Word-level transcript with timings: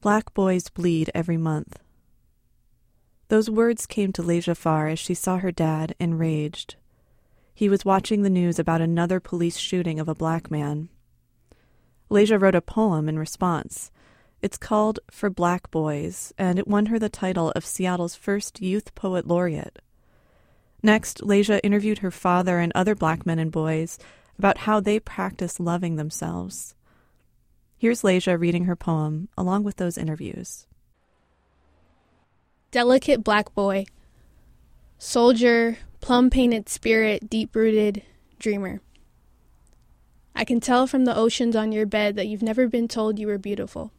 Black 0.00 0.32
boys 0.32 0.68
bleed 0.68 1.10
every 1.12 1.36
month. 1.36 1.80
Those 3.28 3.50
words 3.50 3.84
came 3.84 4.12
to 4.12 4.22
Leija 4.22 4.56
Farr 4.56 4.86
as 4.86 4.98
she 4.98 5.12
saw 5.12 5.38
her 5.38 5.50
dad, 5.50 5.94
enraged. 5.98 6.76
He 7.52 7.68
was 7.68 7.84
watching 7.84 8.22
the 8.22 8.30
news 8.30 8.60
about 8.60 8.80
another 8.80 9.18
police 9.18 9.56
shooting 9.56 9.98
of 9.98 10.08
a 10.08 10.14
black 10.14 10.50
man. 10.50 10.88
Leija 12.10 12.40
wrote 12.40 12.54
a 12.54 12.60
poem 12.60 13.08
in 13.08 13.18
response. 13.18 13.90
It's 14.40 14.56
called 14.56 15.00
For 15.10 15.28
Black 15.28 15.68
Boys, 15.72 16.32
and 16.38 16.60
it 16.60 16.68
won 16.68 16.86
her 16.86 17.00
the 17.00 17.08
title 17.08 17.50
of 17.56 17.66
Seattle's 17.66 18.14
first 18.14 18.62
Youth 18.62 18.94
Poet 18.94 19.26
Laureate. 19.26 19.80
Next, 20.80 21.22
Leija 21.22 21.58
interviewed 21.64 21.98
her 21.98 22.12
father 22.12 22.60
and 22.60 22.70
other 22.74 22.94
black 22.94 23.26
men 23.26 23.40
and 23.40 23.50
boys 23.50 23.98
about 24.38 24.58
how 24.58 24.78
they 24.78 25.00
practice 25.00 25.58
loving 25.58 25.96
themselves. 25.96 26.76
Here's 27.78 28.02
Leija 28.02 28.38
reading 28.38 28.64
her 28.64 28.74
poem 28.74 29.28
along 29.38 29.62
with 29.62 29.76
those 29.76 29.96
interviews. 29.96 30.66
Delicate 32.72 33.22
black 33.22 33.54
boy, 33.54 33.86
soldier, 34.98 35.78
plum 36.00 36.28
painted 36.28 36.68
spirit, 36.68 37.30
deep 37.30 37.54
rooted, 37.54 38.02
dreamer. 38.40 38.80
I 40.34 40.44
can 40.44 40.58
tell 40.58 40.88
from 40.88 41.04
the 41.04 41.16
oceans 41.16 41.54
on 41.54 41.70
your 41.70 41.86
bed 41.86 42.16
that 42.16 42.26
you've 42.26 42.42
never 42.42 42.66
been 42.66 42.88
told 42.88 43.18
you 43.18 43.28
were 43.28 43.38
beautiful. 43.38 43.92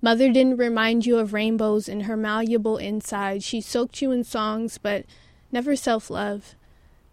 Mother 0.00 0.32
didn't 0.32 0.56
remind 0.56 1.06
you 1.06 1.18
of 1.18 1.32
rainbows 1.32 1.88
in 1.88 2.02
her 2.02 2.16
malleable 2.16 2.78
inside. 2.78 3.44
She 3.44 3.60
soaked 3.60 4.02
you 4.02 4.10
in 4.10 4.24
songs, 4.24 4.78
but 4.78 5.04
never 5.52 5.76
self 5.76 6.10
love. 6.10 6.56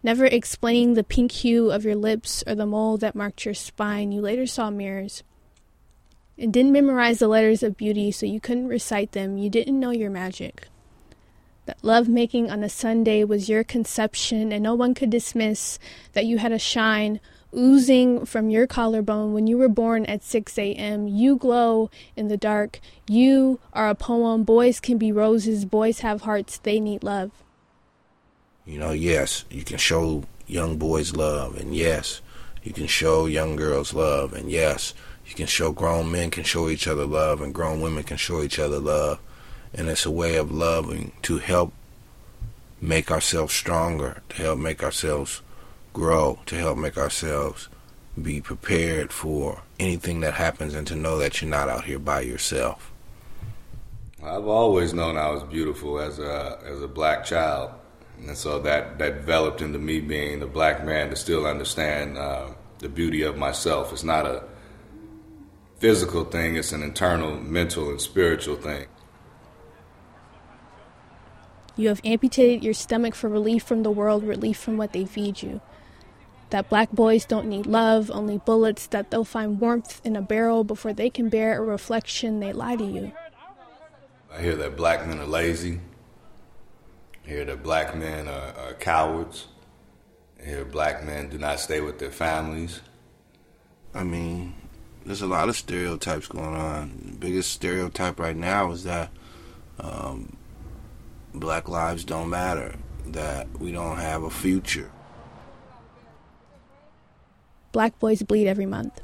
Never 0.01 0.25
explaining 0.25 0.95
the 0.95 1.03
pink 1.03 1.31
hue 1.31 1.69
of 1.71 1.85
your 1.85 1.95
lips 1.95 2.43
or 2.47 2.55
the 2.55 2.65
mole 2.65 2.97
that 2.97 3.15
marked 3.15 3.45
your 3.45 3.53
spine. 3.53 4.11
You 4.11 4.21
later 4.21 4.47
saw 4.47 4.71
mirrors. 4.71 5.23
And 6.39 6.53
didn't 6.53 6.71
memorize 6.71 7.19
the 7.19 7.27
letters 7.27 7.63
of 7.63 7.75
beauty, 7.75 8.11
so 8.11 8.25
you 8.25 8.39
couldn't 8.39 8.69
recite 8.69 9.11
them. 9.11 9.37
You 9.37 9.49
didn't 9.49 9.79
know 9.79 9.91
your 9.91 10.09
magic. 10.09 10.69
That 11.65 11.83
love 11.83 12.07
making 12.07 12.49
on 12.49 12.63
a 12.63 12.69
Sunday 12.69 13.25
was 13.25 13.49
your 13.49 13.65
conception, 13.65 14.53
and 14.53 14.63
no 14.63 14.73
one 14.73 14.93
could 14.93 15.09
dismiss 15.09 15.79
that 16.13 16.25
you 16.25 16.37
had 16.37 16.53
a 16.53 16.57
shine 16.57 17.19
oozing 17.55 18.25
from 18.25 18.49
your 18.49 18.67
collarbone 18.67 19.33
when 19.33 19.47
you 19.47 19.57
were 19.57 19.67
born 19.67 20.05
at 20.05 20.23
6 20.23 20.57
a.m. 20.57 21.07
You 21.07 21.35
glow 21.35 21.89
in 22.15 22.29
the 22.29 22.37
dark. 22.37 22.79
You 23.07 23.59
are 23.73 23.89
a 23.89 23.95
poem. 23.95 24.43
Boys 24.43 24.79
can 24.79 24.97
be 24.97 25.11
roses. 25.11 25.65
Boys 25.65 25.99
have 25.99 26.21
hearts. 26.21 26.57
They 26.57 26.79
need 26.79 27.03
love. 27.03 27.31
You 28.65 28.79
know, 28.79 28.91
yes, 28.91 29.45
you 29.49 29.63
can 29.63 29.77
show 29.77 30.23
young 30.47 30.77
boys 30.77 31.15
love, 31.15 31.57
and 31.57 31.75
yes, 31.75 32.21
you 32.63 32.71
can 32.71 32.87
show 32.87 33.25
young 33.25 33.55
girls 33.55 33.93
love, 33.93 34.33
and 34.33 34.49
yes, 34.49 34.93
you 35.29 35.35
can 35.35 35.45
show 35.45 35.71
grown 35.71 36.11
men 36.11 36.31
can 36.31 36.43
show 36.43 36.69
each 36.69 36.87
other 36.87 37.05
love, 37.05 37.39
and 37.39 37.53
grown 37.53 37.81
women 37.81 38.03
can 38.03 38.17
show 38.17 38.41
each 38.41 38.57
other 38.57 38.79
love. 38.79 39.19
And 39.73 39.87
it's 39.87 40.05
a 40.05 40.11
way 40.11 40.37
of 40.37 40.51
loving 40.51 41.11
to 41.21 41.37
help 41.37 41.71
make 42.81 43.11
ourselves 43.11 43.53
stronger, 43.53 44.23
to 44.29 44.35
help 44.37 44.57
make 44.57 44.83
ourselves 44.83 45.43
grow, 45.93 46.39
to 46.47 46.55
help 46.55 46.79
make 46.79 46.97
ourselves 46.97 47.69
be 48.19 48.41
prepared 48.41 49.13
for 49.13 49.61
anything 49.79 50.21
that 50.21 50.33
happens 50.33 50.73
and 50.73 50.87
to 50.87 50.95
know 50.95 51.19
that 51.19 51.41
you're 51.41 51.49
not 51.49 51.69
out 51.69 51.85
here 51.85 51.99
by 51.99 52.21
yourself. 52.21 52.91
I've 54.23 54.47
always 54.47 54.93
known 54.95 55.15
I 55.15 55.29
was 55.29 55.43
beautiful 55.43 55.99
as 55.99 56.17
a 56.17 56.59
as 56.65 56.81
a 56.81 56.87
black 56.87 57.23
child, 57.23 57.71
and 58.17 58.35
so 58.35 58.59
that 58.59 58.97
that 58.97 59.19
developed 59.19 59.61
into 59.61 59.77
me 59.77 59.99
being 59.99 60.41
a 60.41 60.47
black 60.47 60.83
man 60.83 61.11
to 61.11 61.15
still 61.15 61.45
understand 61.45 62.17
uh, 62.17 62.49
the 62.79 62.89
beauty 62.89 63.21
of 63.21 63.37
myself. 63.37 63.93
It's 63.93 64.03
not 64.03 64.25
a 64.25 64.43
physical 65.79 66.25
thing; 66.25 66.55
it's 66.55 66.71
an 66.71 66.83
internal, 66.83 67.39
mental, 67.39 67.89
and 67.89 67.99
spiritual 67.99 68.55
thing. 68.55 68.87
You 71.75 71.87
have 71.87 72.01
amputated 72.03 72.63
your 72.63 72.73
stomach 72.73 73.15
for 73.15 73.29
relief 73.29 73.63
from 73.63 73.83
the 73.83 73.91
world, 73.91 74.23
relief 74.23 74.57
from 74.57 74.77
what 74.77 74.91
they 74.91 75.05
feed 75.05 75.41
you 75.41 75.61
that 76.49 76.69
black 76.69 76.91
boys 76.91 77.25
don't 77.25 77.47
need 77.47 77.65
love, 77.65 78.09
only 78.11 78.37
bullets, 78.39 78.87
that 78.87 79.11
they'll 79.11 79.23
find 79.23 79.59
warmth 79.59 80.01
in 80.03 80.15
a 80.15 80.21
barrel 80.21 80.63
before 80.63 80.93
they 80.93 81.09
can 81.09 81.29
bear 81.29 81.57
a 81.57 81.61
reflection, 81.61 82.39
they 82.39 82.53
lie 82.53 82.75
to 82.75 82.85
you. 82.85 83.11
I 84.31 84.41
hear 84.41 84.55
that 84.55 84.75
black 84.75 85.07
men 85.07 85.19
are 85.19 85.25
lazy. 85.25 85.79
I 87.25 87.29
hear 87.29 87.45
that 87.45 87.63
black 87.63 87.95
men 87.95 88.27
are, 88.27 88.53
are 88.57 88.73
cowards. 88.73 89.47
I 90.41 90.45
hear 90.45 90.65
black 90.65 91.03
men 91.03 91.29
do 91.29 91.37
not 91.37 91.59
stay 91.59 91.81
with 91.81 91.99
their 91.99 92.11
families. 92.11 92.81
I 93.93 94.03
mean, 94.03 94.55
there's 95.09 95.23
a 95.23 95.27
lot 95.27 95.49
of 95.49 95.55
stereotypes 95.55 96.27
going 96.27 96.53
on. 96.53 97.01
The 97.03 97.17
biggest 97.17 97.51
stereotype 97.51 98.19
right 98.19 98.37
now 98.37 98.71
is 98.71 98.83
that 98.83 99.09
um, 99.79 100.37
black 101.33 101.67
lives 101.67 102.03
don't 102.03 102.29
matter, 102.29 102.75
that 103.07 103.47
we 103.59 103.71
don't 103.71 103.97
have 103.97 104.21
a 104.21 104.29
future 104.29 104.91
black 107.71 107.97
boys 107.99 108.23
bleed 108.23 108.47
every 108.47 108.65
month. 108.65 109.01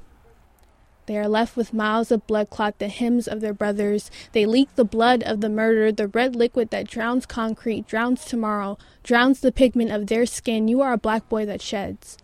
They 1.05 1.17
are 1.19 1.27
left 1.27 1.55
with 1.55 1.73
miles 1.73 2.11
of 2.11 2.25
blood 2.25 2.49
clot, 2.49 2.79
the 2.79 2.87
hymns 2.87 3.27
of 3.27 3.39
their 3.39 3.53
brothers. 3.53 4.09
They 4.31 4.47
leak 4.47 4.69
the 4.75 4.83
blood 4.83 5.21
of 5.21 5.39
the 5.39 5.49
murdered, 5.49 5.97
the 5.97 6.07
red 6.07 6.35
liquid 6.35 6.71
that 6.71 6.87
drowns 6.87 7.27
concrete, 7.27 7.87
drowns 7.87 8.25
tomorrow, 8.25 8.79
drowns 9.03 9.41
the 9.41 9.51
pigment 9.51 9.91
of 9.91 10.07
their 10.07 10.25
skin. 10.25 10.67
You 10.67 10.81
are 10.81 10.93
a 10.93 10.97
black 10.97 11.29
boy 11.29 11.45
that 11.45 11.61
sheds. 11.61 12.17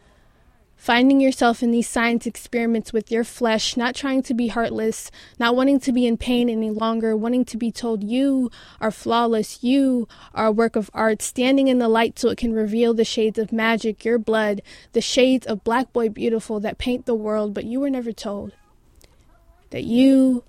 Finding 0.81 1.22
yourself 1.22 1.62
in 1.62 1.69
these 1.69 1.88
science 1.88 2.25
experiments 2.25 2.92
with 2.92 3.12
your 3.12 3.24
flesh, 3.24 3.78
not 3.78 3.94
trying 3.94 4.24
to 4.24 4.34
be 4.34 4.47
heartless, 4.47 5.12
not 5.38 5.56
wanting 5.56 5.80
to 5.80 5.92
be 5.92 6.08
in 6.08 6.18
pain 6.18 6.50
any 6.50 6.72
longer, 6.72 7.16
wanting 7.16 7.46
to 7.46 7.56
be 7.56 7.72
told 7.72 8.03
you 8.03 8.50
are 8.80 8.90
flawless, 8.90 9.64
you 9.64 10.08
are 10.34 10.47
a 10.47 10.52
work 10.52 10.75
of 10.75 10.90
art, 10.92 11.22
standing 11.22 11.68
in 11.68 11.78
the 11.78 11.88
light 11.88 12.18
so 12.18 12.30
it 12.30 12.40
can 12.40 12.52
reveal 12.52 12.96
the 12.96 13.06
shades 13.06 13.38
of 13.38 13.52
magic, 13.52 14.03
your 14.03 14.18
blood, 14.18 14.64
the 14.94 15.02
shades 15.02 15.46
of 15.46 15.64
black 15.64 15.94
boy 15.94 16.09
beautiful 16.09 16.59
that 16.59 16.80
paint 16.80 17.06
the 17.06 17.13
world, 17.13 17.53
but 17.53 17.66
you 17.66 17.80
were 17.80 17.92
never 17.92 18.12
told 18.12 18.52
that 19.69 19.84
you 19.84 20.44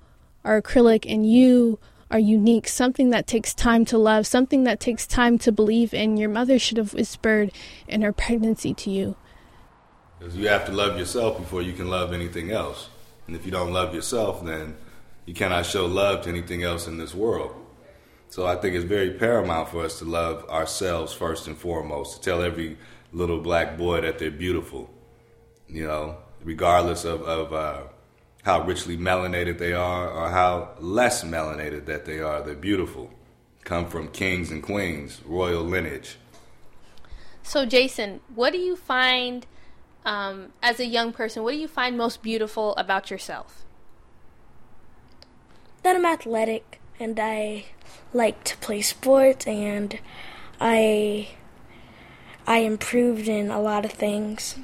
are 0.46 0.62
acrylic 0.62 1.04
and 1.06 1.30
you 1.30 1.78
are 2.10 2.18
unique, 2.18 2.68
something 2.68 3.10
that 3.10 3.26
takes 3.26 3.52
time 3.52 3.84
to 3.84 3.98
love, 3.98 4.26
something 4.26 4.64
that 4.64 4.80
takes 4.80 5.06
time 5.06 5.36
to 5.36 5.52
believe 5.52 5.92
in. 5.92 6.16
Your 6.16 6.30
mother 6.30 6.58
should 6.58 6.78
have 6.78 6.94
whispered 6.94 7.52
in 7.86 8.00
her 8.00 8.14
pregnancy 8.14 8.72
to 8.72 8.88
you. 8.88 9.14
Because 10.22 10.36
you 10.36 10.46
have 10.46 10.66
to 10.66 10.72
love 10.72 10.96
yourself 10.96 11.36
before 11.36 11.62
you 11.62 11.72
can 11.72 11.90
love 11.90 12.12
anything 12.12 12.52
else. 12.52 12.88
And 13.26 13.34
if 13.34 13.44
you 13.44 13.50
don't 13.50 13.72
love 13.72 13.92
yourself, 13.92 14.44
then 14.44 14.76
you 15.26 15.34
cannot 15.34 15.66
show 15.66 15.86
love 15.86 16.22
to 16.22 16.28
anything 16.28 16.62
else 16.62 16.86
in 16.86 16.96
this 16.96 17.12
world. 17.12 17.52
So 18.28 18.46
I 18.46 18.54
think 18.54 18.76
it's 18.76 18.84
very 18.84 19.10
paramount 19.14 19.70
for 19.70 19.84
us 19.84 19.98
to 19.98 20.04
love 20.04 20.48
ourselves 20.48 21.12
first 21.12 21.48
and 21.48 21.58
foremost, 21.58 22.16
to 22.16 22.30
tell 22.30 22.40
every 22.40 22.78
little 23.12 23.40
black 23.40 23.76
boy 23.76 24.00
that 24.02 24.20
they're 24.20 24.30
beautiful, 24.30 24.88
you 25.66 25.88
know, 25.88 26.18
regardless 26.44 27.04
of, 27.04 27.22
of 27.22 27.52
uh, 27.52 27.82
how 28.44 28.64
richly 28.64 28.96
melanated 28.96 29.58
they 29.58 29.72
are 29.72 30.08
or 30.08 30.30
how 30.30 30.70
less 30.78 31.24
melanated 31.24 31.86
that 31.86 32.04
they 32.04 32.20
are, 32.20 32.42
they're 32.42 32.54
beautiful. 32.54 33.10
Come 33.64 33.86
from 33.88 34.06
kings 34.06 34.52
and 34.52 34.62
queens, 34.62 35.20
royal 35.26 35.64
lineage. 35.64 36.16
So, 37.42 37.66
Jason, 37.66 38.20
what 38.36 38.52
do 38.52 38.58
you 38.58 38.76
find 38.76 39.46
um, 40.04 40.52
as 40.62 40.80
a 40.80 40.86
young 40.86 41.12
person, 41.12 41.42
what 41.42 41.52
do 41.52 41.58
you 41.58 41.68
find 41.68 41.96
most 41.96 42.22
beautiful 42.22 42.74
about 42.76 43.10
yourself? 43.10 43.64
That 45.82 45.96
I'm 45.96 46.04
athletic 46.04 46.80
and 46.98 47.18
I 47.18 47.66
like 48.12 48.44
to 48.44 48.56
play 48.58 48.82
sports 48.82 49.46
and 49.46 49.98
I 50.60 51.28
I 52.46 52.58
improved 52.58 53.28
in 53.28 53.50
a 53.50 53.60
lot 53.60 53.84
of 53.84 53.92
things. 53.92 54.56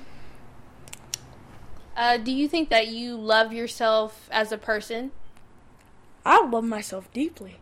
Uh, 1.97 2.17
do 2.17 2.33
you 2.33 2.49
think 2.49 2.69
that 2.71 2.89
you 2.89 3.17
love 3.17 3.53
yourself 3.53 4.29
as 4.31 4.53
a 4.53 4.59
person? 4.59 5.13
I 6.25 6.45
love 6.45 6.65
myself 6.65 7.13
deeply. 7.13 7.57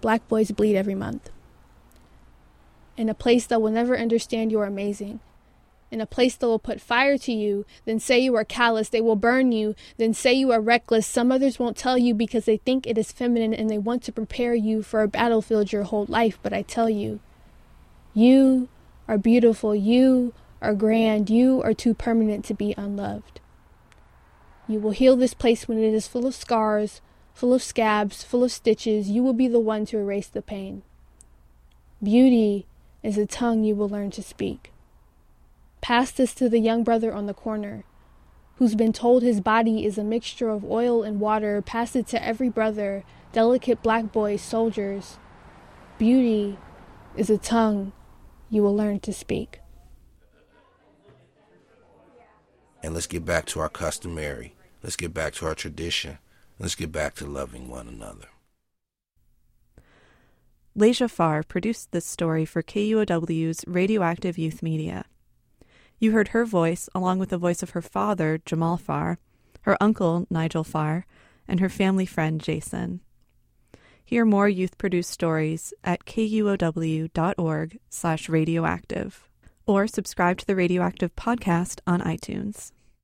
Black 0.00 0.26
boys 0.28 0.50
bleed 0.50 0.76
every 0.76 0.94
month 0.94 1.30
in 2.96 3.08
a 3.08 3.14
place 3.14 3.46
that 3.46 3.60
will 3.60 3.70
never 3.70 3.98
understand 3.98 4.50
you 4.50 4.60
are 4.60 4.66
amazing. 4.66 5.20
In 5.90 6.00
a 6.00 6.06
place 6.06 6.34
that 6.36 6.46
will 6.48 6.58
put 6.58 6.80
fire 6.80 7.16
to 7.18 7.32
you, 7.32 7.64
then 7.84 8.00
say 8.00 8.18
you 8.18 8.34
are 8.34 8.44
callous, 8.44 8.88
they 8.88 9.00
will 9.00 9.16
burn 9.16 9.52
you, 9.52 9.76
then 9.98 10.12
say 10.12 10.32
you 10.32 10.50
are 10.50 10.60
reckless. 10.60 11.06
Some 11.06 11.30
others 11.30 11.58
won't 11.58 11.76
tell 11.76 11.96
you 11.96 12.12
because 12.12 12.44
they 12.44 12.56
think 12.56 12.86
it 12.86 12.98
is 12.98 13.12
feminine 13.12 13.54
and 13.54 13.70
they 13.70 13.78
want 13.78 14.02
to 14.04 14.12
prepare 14.12 14.54
you 14.54 14.82
for 14.82 15.02
a 15.02 15.08
battlefield 15.08 15.72
your 15.72 15.84
whole 15.84 16.06
life. 16.08 16.38
But 16.42 16.52
I 16.52 16.62
tell 16.62 16.90
you, 16.90 17.20
you 18.14 18.68
are 19.06 19.18
beautiful, 19.18 19.74
you 19.74 20.34
are 20.60 20.74
grand, 20.74 21.30
you 21.30 21.62
are 21.62 21.74
too 21.74 21.94
permanent 21.94 22.44
to 22.46 22.54
be 22.54 22.74
unloved. 22.76 23.40
You 24.66 24.80
will 24.80 24.90
heal 24.90 25.14
this 25.14 25.34
place 25.34 25.68
when 25.68 25.78
it 25.78 25.94
is 25.94 26.08
full 26.08 26.26
of 26.26 26.34
scars, 26.34 27.00
full 27.32 27.54
of 27.54 27.62
scabs, 27.62 28.24
full 28.24 28.42
of 28.42 28.50
stitches. 28.50 29.08
You 29.08 29.22
will 29.22 29.32
be 29.32 29.46
the 29.46 29.60
one 29.60 29.86
to 29.86 29.98
erase 29.98 30.26
the 30.26 30.42
pain. 30.42 30.82
Beauty 32.02 32.66
is 33.02 33.18
a 33.18 33.26
tongue 33.26 33.64
you 33.64 33.74
will 33.74 33.88
learn 33.88 34.10
to 34.12 34.22
speak. 34.22 34.72
Pass 35.80 36.10
this 36.10 36.34
to 36.34 36.48
the 36.48 36.58
young 36.58 36.82
brother 36.84 37.12
on 37.12 37.26
the 37.26 37.34
corner. 37.34 37.84
who's 38.56 38.74
been 38.74 38.92
told 38.92 39.22
his 39.22 39.40
body 39.40 39.84
is 39.84 39.98
a 39.98 40.04
mixture 40.04 40.48
of 40.48 40.64
oil 40.64 41.02
and 41.02 41.20
water, 41.20 41.60
pass 41.60 41.94
it 41.94 42.06
to 42.08 42.24
every 42.24 42.48
brother, 42.48 43.04
delicate 43.32 43.82
black 43.82 44.12
boys, 44.12 44.40
soldiers. 44.40 45.18
Beauty 45.98 46.58
is 47.16 47.30
a 47.30 47.38
tongue 47.38 47.92
you 48.48 48.62
will 48.62 48.74
learn 48.74 48.98
to 49.00 49.12
speak. 49.12 49.60
And 52.82 52.94
let's 52.94 53.06
get 53.06 53.24
back 53.24 53.46
to 53.46 53.60
our 53.60 53.68
customary. 53.68 54.54
Let's 54.82 54.96
get 54.96 55.12
back 55.12 55.34
to 55.34 55.46
our 55.46 55.54
tradition. 55.54 56.18
Let's 56.58 56.74
get 56.74 56.92
back 56.92 57.14
to 57.16 57.26
loving 57.26 57.68
one 57.68 57.88
another. 57.88 58.28
Leija 60.76 61.10
Farr 61.10 61.42
produced 61.42 61.92
this 61.92 62.04
story 62.04 62.44
for 62.44 62.62
KUOW's 62.62 63.64
Radioactive 63.66 64.36
Youth 64.36 64.62
Media. 64.62 65.06
You 65.98 66.12
heard 66.12 66.28
her 66.28 66.44
voice 66.44 66.90
along 66.94 67.18
with 67.18 67.30
the 67.30 67.38
voice 67.38 67.62
of 67.62 67.70
her 67.70 67.80
father, 67.80 68.42
Jamal 68.44 68.76
Farr, 68.76 69.18
her 69.62 69.78
uncle, 69.80 70.26
Nigel 70.28 70.64
Farr, 70.64 71.06
and 71.48 71.60
her 71.60 71.70
family 71.70 72.04
friend, 72.04 72.42
Jason. 72.42 73.00
Hear 74.04 74.26
more 74.26 74.50
youth-produced 74.50 75.08
stories 75.08 75.72
at 75.82 76.04
kuow.org 76.04 77.78
slash 77.88 78.28
radioactive 78.28 79.30
or 79.64 79.86
subscribe 79.86 80.36
to 80.38 80.46
the 80.46 80.54
Radioactive 80.54 81.16
podcast 81.16 81.80
on 81.86 82.02
iTunes. 82.02 82.72